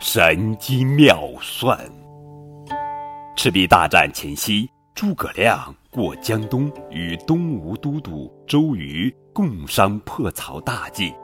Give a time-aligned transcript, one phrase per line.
[0.00, 1.78] 神机妙算。
[3.36, 11.14] 赤壁大战前夕，诸葛亮过江东，与东吴都督周瑜共商破曹大计。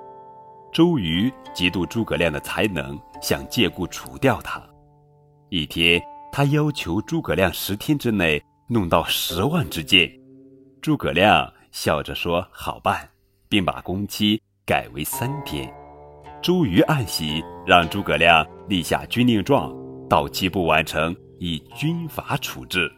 [0.72, 4.62] 周瑜嫉妒诸葛亮的才能，想借故除掉他。
[5.48, 6.00] 一天，
[6.30, 10.10] 他要求诸葛亮十天之内弄到十万支箭。
[10.82, 13.08] 诸葛亮笑着说：“好办。”
[13.54, 15.72] 并把工期改为三天。
[16.42, 19.72] 周瑜暗喜，让诸葛亮立下军令状，
[20.08, 22.90] 到期不完成，以军法处置。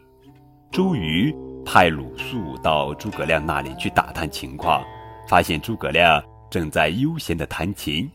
[0.72, 1.30] 周瑜
[1.62, 4.82] 派鲁肃到诸葛亮那里去打探情况，
[5.28, 8.10] 发现诸葛亮正在悠闲地弹琴。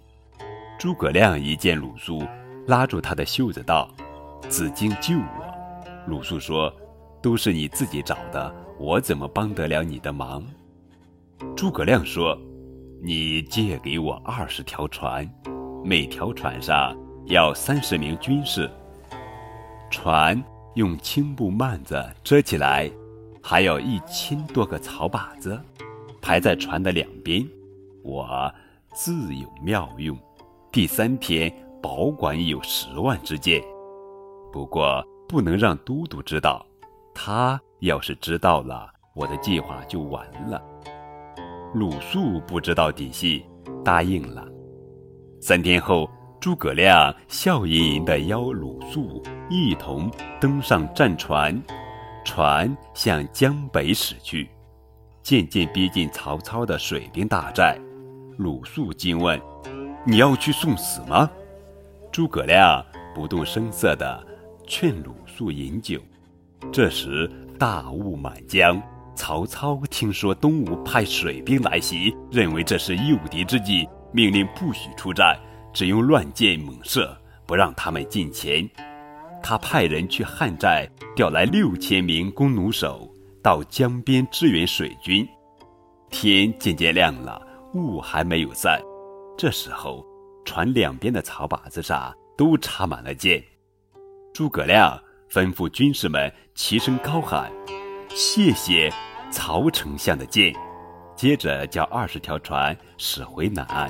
[0.80, 2.24] 诸葛亮一见鲁肃，
[2.66, 3.88] 拉住他的袖子道
[4.50, 5.46] ：“子敬救我。”
[6.10, 6.74] 鲁肃说
[7.22, 10.44] ：“都是你自己找的，我怎么帮得了你的忙？”
[11.56, 12.38] 诸葛亮说
[13.02, 15.28] ：“你借给我二十条船，
[15.84, 18.70] 每条船上要三十名军士。
[19.90, 20.42] 船
[20.76, 22.90] 用青布幔子遮起来，
[23.42, 25.60] 还有一千多个草靶子，
[26.22, 27.44] 排在船的两边。
[28.04, 28.54] 我
[28.94, 30.18] 自有妙用。
[30.72, 33.62] 第三天保管有十万支箭，
[34.52, 36.66] 不过不能让都督知道。
[37.14, 40.62] 他要是知道了，我的计划就完了。”
[41.74, 43.46] 鲁肃不知道底细，
[43.84, 44.46] 答应了。
[45.40, 51.62] 三天后，诸葛亮笑吟吟地邀鲁肃一同登上战船，
[52.26, 54.50] 船向江北驶去，
[55.24, 57.80] 渐渐逼近曹操的水兵大寨。
[58.38, 59.40] 鲁肃惊问
[60.06, 61.30] ：“你要去送死吗？”
[62.12, 64.28] 诸葛亮不动声色地
[64.68, 66.02] 劝鲁肃饮酒。
[66.70, 68.82] 这时，大雾满江。
[69.16, 75.38] 曹操听说东吴派水兵来袭，认为这是诱敌之计，命令不许出战，
[75.74, 78.68] 只用乱箭猛射，不让他们近前。
[79.44, 83.12] 他派人去汉寨调来六千名弓弩手，
[83.44, 85.28] 到江边支援水军。
[86.10, 87.42] 天渐渐亮了，
[87.74, 88.80] 雾还没有散。
[89.38, 90.06] 这时候，
[90.46, 93.44] 船两边的草靶子上都插满了箭。
[94.34, 95.00] 诸葛亮
[95.30, 97.52] 吩咐军士们齐声高喊。
[98.14, 98.92] 谢谢
[99.32, 100.54] 曹丞相的箭，
[101.16, 103.90] 接着叫二十条船驶回南岸。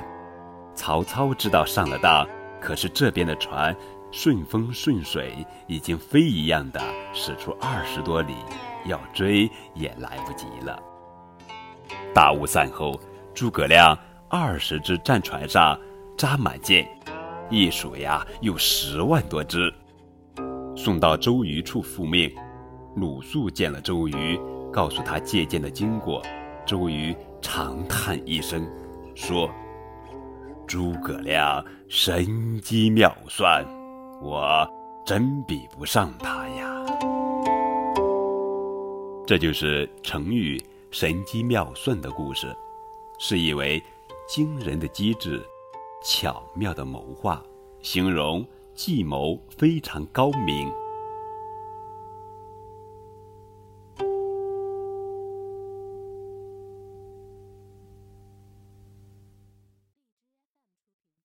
[0.74, 2.26] 曹操知道上了当，
[2.60, 3.76] 可是这边的船
[4.12, 6.80] 顺风顺水，已经飞一样的
[7.12, 8.34] 驶出二十多里，
[8.86, 10.80] 要追也来不及了。
[12.14, 12.98] 大雾散后，
[13.34, 15.76] 诸葛亮二十只战船上
[16.16, 16.88] 扎满箭，
[17.50, 19.72] 一数呀，有十万多只，
[20.76, 22.32] 送到周瑜处复命。
[22.94, 24.38] 鲁肃见了周瑜，
[24.72, 26.22] 告诉他借箭的经过。
[26.66, 28.64] 周瑜长叹一声，
[29.14, 29.50] 说
[30.68, 33.64] ：“诸葛亮神机妙算，
[34.20, 34.68] 我
[35.06, 36.84] 真比不上他呀。”
[39.26, 42.54] 这就是成语“神机妙算”的故事，
[43.18, 43.82] 是意为
[44.28, 45.42] 惊人的机智、
[46.04, 47.42] 巧妙的谋划，
[47.80, 50.70] 形容计谋非常高明。